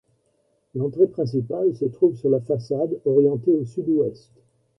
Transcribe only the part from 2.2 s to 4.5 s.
la façade orientée au sud-ouest.